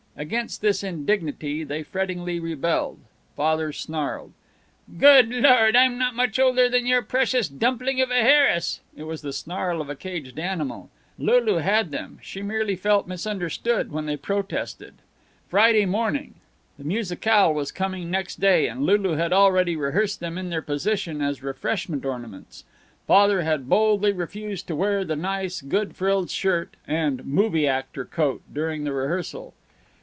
Against 0.17 0.61
this 0.61 0.83
indignity 0.83 1.63
they 1.63 1.81
frettingly 1.81 2.39
rebelled. 2.39 2.99
Father 3.35 3.71
snarled, 3.71 4.33
"Good 4.99 5.29
Lord! 5.29 5.75
I'm 5.75 5.97
not 5.97 6.13
much 6.15 6.37
older 6.37 6.69
than 6.69 6.85
your 6.85 7.01
precious 7.01 7.47
dumpling 7.47 7.99
of 8.01 8.11
a 8.11 8.21
Harris." 8.21 8.81
It 8.95 9.03
was 9.03 9.21
the 9.23 9.33
snarl 9.33 9.81
of 9.81 9.89
a 9.89 9.95
caged 9.95 10.37
animal. 10.37 10.91
Lulu 11.17 11.55
had 11.55 11.89
them; 11.89 12.19
she 12.21 12.43
merely 12.43 12.75
felt 12.75 13.07
misunderstood 13.07 13.91
when 13.91 14.05
they 14.05 14.17
protested. 14.17 14.95
Friday 15.47 15.85
morning. 15.87 16.35
The 16.77 16.83
musicale 16.83 17.51
was 17.53 17.71
coming 17.71 18.11
next 18.11 18.39
day, 18.39 18.67
and 18.67 18.85
Lulu 18.85 19.15
had 19.15 19.33
already 19.33 19.75
rehearsed 19.75 20.19
them 20.19 20.37
in 20.37 20.49
their 20.49 20.61
position 20.61 21.21
as 21.21 21.41
refreshment 21.41 22.05
ornaments. 22.05 22.63
Father 23.07 23.41
had 23.41 23.69
boldly 23.69 24.11
refused 24.11 24.67
to 24.67 24.75
wear 24.75 25.03
the 25.05 25.15
nice, 25.15 25.61
good 25.61 25.95
frilled 25.95 26.29
shirt 26.29 26.75
and 26.85 27.25
"movie 27.25 27.65
actor 27.67 28.03
coat" 28.05 28.41
during 28.53 28.83
the 28.83 28.93
rehearsal. 28.93 29.55